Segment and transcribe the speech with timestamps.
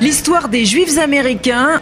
[0.00, 1.80] L'histoire des Juifs américains,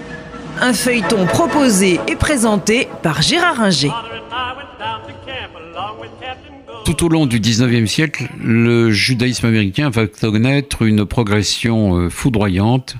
[0.61, 3.91] un feuilleton proposé et présenté par Gérard Inger.
[6.85, 12.97] Tout au long du 19e siècle, le judaïsme américain va connaître une progression euh, foudroyante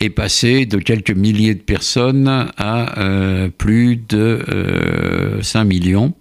[0.00, 6.12] et passer de quelques milliers de personnes à euh, plus de 5 euh, millions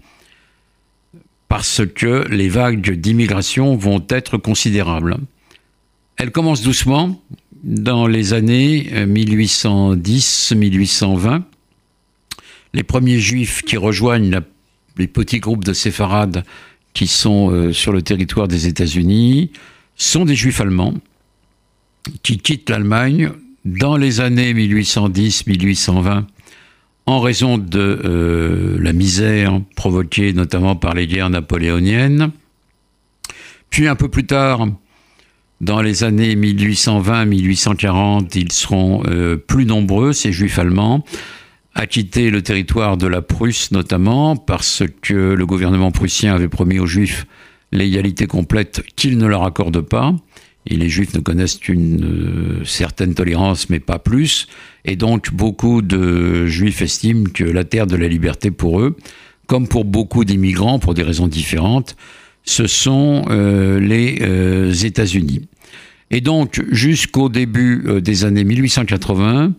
[1.52, 5.18] parce que les vagues d'immigration vont être considérables.
[6.16, 7.22] Elles commencent doucement
[7.62, 11.42] dans les années 1810-1820.
[12.74, 14.40] Les premiers juifs qui rejoignent
[14.96, 16.46] les petits groupes de séfarades
[16.94, 19.52] qui sont euh, sur le territoire des États-Unis
[19.98, 20.94] sont des juifs allemands
[22.24, 23.30] qui quittent l'Allemagne
[23.66, 26.24] dans les années 1810-1820
[27.12, 32.32] en raison de euh, la misère provoquée notamment par les guerres napoléoniennes.
[33.70, 34.68] Puis un peu plus tard,
[35.62, 41.04] dans les années 1820-1840, ils seront euh, plus nombreux, ces juifs allemands,
[41.76, 46.80] a quitté le territoire de la Prusse notamment parce que le gouvernement prussien avait promis
[46.80, 47.26] aux Juifs
[47.72, 50.14] l'égalité complète qu'il ne leur accorde pas.
[50.68, 54.48] Et les Juifs ne connaissent qu'une euh, certaine tolérance, mais pas plus.
[54.86, 58.96] Et donc, beaucoup de Juifs estiment que la terre de la liberté pour eux,
[59.48, 61.96] comme pour beaucoup d'immigrants, pour des raisons différentes,
[62.44, 65.48] ce sont euh, les euh, États-Unis.
[66.12, 69.54] Et donc, jusqu'au début des années 1880,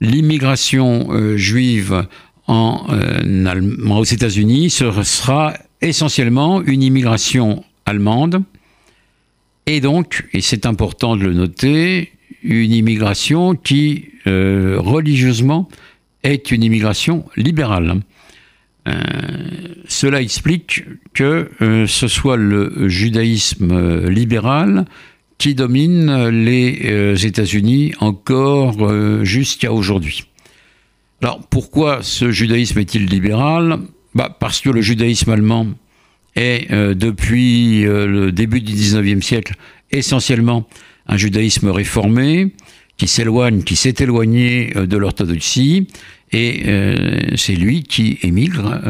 [0.00, 2.06] l'immigration euh, juive
[2.48, 8.42] euh, aux États-Unis sera essentiellement une immigration allemande
[9.66, 12.12] et donc, et c'est important de le noter,
[12.42, 15.68] une immigration qui euh, religieusement
[16.22, 18.00] est une immigration libérale.
[19.88, 20.84] cela explique
[21.14, 21.50] que
[21.86, 24.84] ce soit le judaïsme libéral
[25.38, 30.24] qui domine les euh, États-Unis encore euh, jusqu'à aujourd'hui.
[31.22, 33.78] Alors pourquoi ce judaïsme est-il libéral?
[34.14, 35.66] Bah, Parce que le judaïsme allemand
[36.36, 39.54] est euh, depuis le début du 19e siècle
[39.90, 40.66] essentiellement
[41.06, 42.52] un judaïsme réformé
[42.96, 45.88] qui s'éloigne, qui s'est éloigné de l'orthodoxie
[46.32, 46.62] et
[47.36, 48.80] c'est lui qui émigre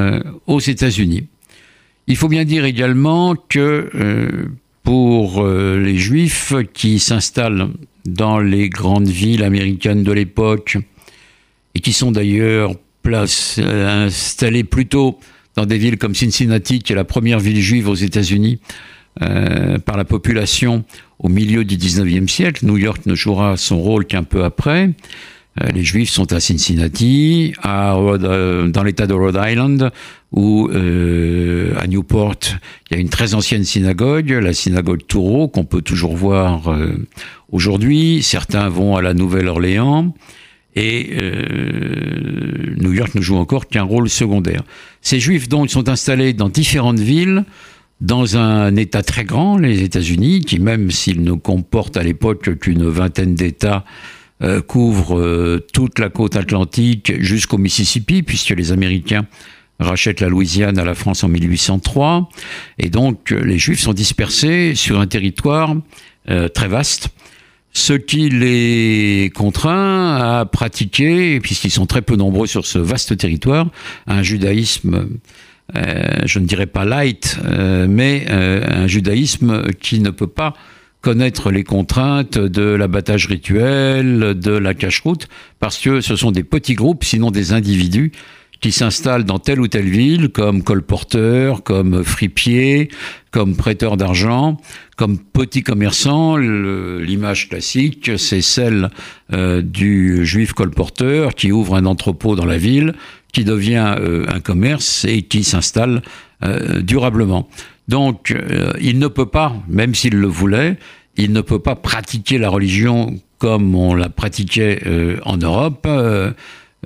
[0.47, 1.27] aux États-Unis.
[2.07, 3.91] Il faut bien dire également que
[4.85, 7.71] pour euh, les juifs qui s'installent
[8.05, 10.77] dans les grandes villes américaines de l'époque
[11.75, 12.75] et qui sont d'ailleurs
[13.07, 15.19] euh, installés plutôt
[15.57, 18.61] dans des villes comme Cincinnati, qui est la première ville juive aux États-Unis
[19.23, 20.85] euh, par la population
[21.19, 22.67] au milieu du 19e siècle.
[22.67, 24.91] New York ne jouera son rôle qu'un peu après.
[25.63, 29.93] Euh, les Juifs sont à Cincinnati, à euh, dans l'État de Rhode Island,
[30.33, 32.35] où euh, à Newport,
[32.91, 36.77] il y a une très ancienne synagogue, la synagogue Touro, qu'on peut toujours voir
[37.53, 38.23] aujourd'hui.
[38.23, 40.13] Certains vont à la Nouvelle-Orléans.
[40.77, 41.17] Et
[42.79, 44.63] New York ne joue encore qu'un rôle secondaire.
[45.03, 47.45] Ces Juifs donc sont installés dans différentes villes,
[48.01, 52.89] dans un État très grand, les États-Unis, qui même s'ils ne comportent à l'époque qu'une
[52.89, 53.85] vingtaine d'États,
[54.43, 59.27] euh, couvre euh, toute la côte atlantique jusqu'au Mississippi, puisque les Américains
[59.79, 62.29] rachètent la Louisiane à la France en 1803.
[62.79, 65.77] Et donc, les Juifs sont dispersés sur un territoire
[66.31, 67.09] euh, très vaste,
[67.75, 73.69] ce qui les contraint à pratiquer, puisqu'ils sont très peu nombreux sur ce vaste territoire,
[74.07, 75.09] un judaïsme
[75.73, 77.39] je ne dirais pas light,
[77.89, 80.53] mais un judaïsme qui ne peut pas
[81.01, 85.27] connaître les contraintes de l'abattage rituel, de la cache-route,
[85.61, 88.13] parce que ce sont des petits groupes, sinon des individus,
[88.65, 92.89] qui s'installent dans telle ou telle ville, comme colporteurs, comme fripiers,
[93.31, 94.57] comme prêteurs d'argent,
[94.97, 96.39] comme petits commerçants.
[96.39, 98.89] L'image classique, c'est celle
[99.35, 102.95] euh, du juif colporteur qui ouvre un entrepôt dans la ville,
[103.35, 106.01] qui devient euh, un commerce et qui s'installe
[106.43, 107.47] euh, durablement.
[107.89, 108.35] Donc,
[108.81, 110.79] il ne peut pas, même s'il le voulait,
[111.19, 114.81] il ne peut pas pratiquer la religion comme on la pratiquait
[115.27, 115.87] en Europe.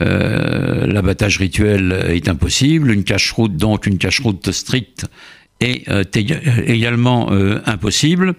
[0.01, 2.91] Euh, l'abattage rituel est impossible.
[2.91, 5.07] Une cache-route, donc une cache-route stricte,
[5.61, 5.85] est
[6.67, 7.33] également
[7.67, 8.35] impossible.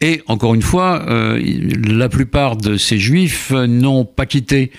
[0.00, 4.72] Et encore une fois, la plupart de ces juifs n'ont pas quitté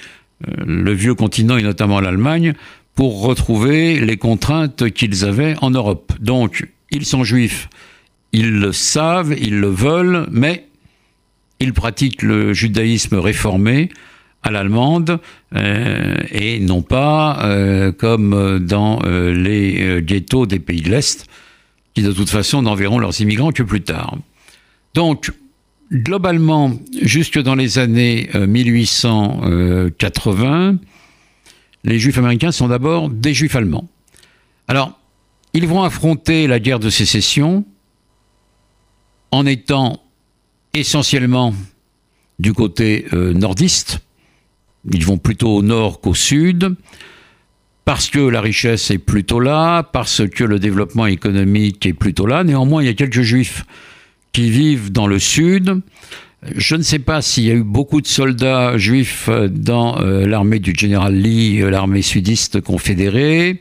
[0.65, 2.55] le vieux continent et notamment l'Allemagne
[2.95, 6.13] pour retrouver les contraintes qu'ils avaient en Europe.
[6.19, 7.69] Donc, ils sont juifs,
[8.33, 10.67] ils le savent, ils le veulent, mais
[11.59, 13.89] ils pratiquent le judaïsme réformé
[14.43, 15.19] à l'allemande
[15.55, 21.27] euh, et non pas euh, comme dans euh, les ghettos des pays de l'Est
[21.93, 24.17] qui de toute façon n'enverront leurs immigrants que plus tard.
[24.93, 25.33] Donc,
[25.91, 26.71] globalement,
[27.01, 30.77] jusque dans les années 1880,
[31.83, 33.89] les juifs américains sont d'abord des juifs allemands.
[34.69, 34.97] Alors,
[35.53, 37.65] ils vont affronter la guerre de sécession
[39.31, 40.01] en étant
[40.73, 41.53] essentiellement
[42.39, 43.99] du côté nordiste.
[44.91, 46.75] Ils vont plutôt au nord qu'au sud,
[47.85, 52.43] parce que la richesse est plutôt là, parce que le développement économique est plutôt là.
[52.43, 53.65] Néanmoins, il y a quelques juifs
[54.33, 55.81] qui vivent dans le sud.
[56.55, 60.59] Je ne sais pas s'il y a eu beaucoup de soldats juifs dans euh, l'armée
[60.59, 63.59] du général Lee, euh, l'armée sudiste confédérée.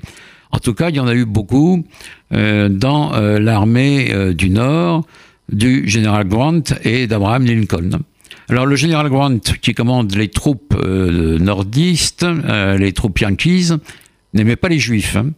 [0.52, 1.84] En tout cas, il y en a eu beaucoup
[2.32, 5.06] dans l'armée du Nord
[5.52, 8.00] du général Grant et d'Abraham Lincoln.
[8.50, 13.74] Alors le général Grant, qui commande les troupes euh, nordistes, euh, les troupes yankees,
[14.34, 15.14] n'aimait pas les juifs.
[15.14, 15.30] Hein.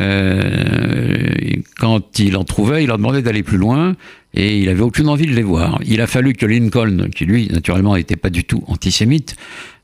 [0.00, 1.30] Euh,
[1.78, 3.94] quand il en trouvait, il leur demandait d'aller plus loin
[4.34, 5.78] et il avait aucune envie de les voir.
[5.86, 9.36] Il a fallu que Lincoln, qui lui naturellement n'était pas du tout antisémite,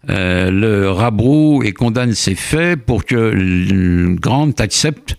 [0.08, 5.16] le rabroue et condamne ses faits pour que Grant accepte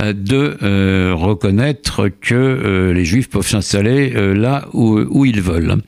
[0.00, 5.78] de reconnaître que les juifs peuvent s'installer là où, ils veulent.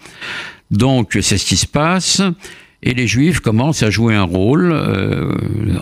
[0.71, 2.23] Donc c'est ce qui se passe
[2.83, 4.75] et les juifs commencent à jouer un rôle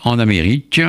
[0.04, 0.80] en Amérique.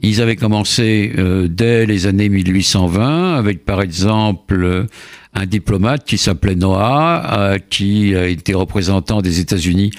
[0.00, 1.12] Ils avaient commencé
[1.48, 4.86] dès les années 1820 avec par exemple
[5.34, 9.92] un diplomate qui s'appelait Noah, qui a été représentant des États-Unis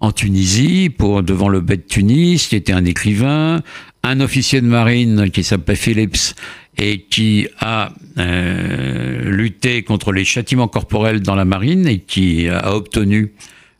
[0.00, 3.60] en Tunisie pour devant le bête Tunis, qui était un écrivain,
[4.02, 6.34] un officier de marine qui s'appelait Phillips
[6.78, 12.74] et qui a euh, lutté contre les châtiments corporels dans la marine et qui a
[12.74, 13.32] obtenu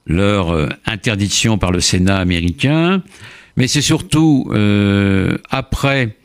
[0.07, 3.03] leur euh, interdiction par le Sénat américain.
[3.57, 6.17] Mais c'est surtout euh, après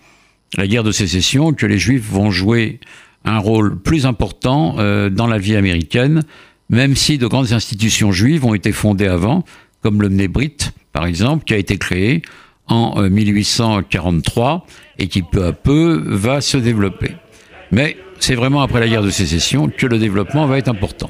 [0.56, 2.80] la guerre de sécession que les Juifs vont jouer
[3.26, 4.78] un rôle plus important
[5.10, 6.24] dans la vie américaine,
[6.70, 9.44] même si de grandes institutions juives ont été fondées avant,
[9.82, 10.56] comme le Mnebrit,
[10.94, 12.22] par exemple, qui a été créé
[12.68, 17.12] en 1843 euh, et qui peu à peu va se développer.
[17.72, 21.10] Mais c'est vraiment après la guerre de sécession que le développement va être important.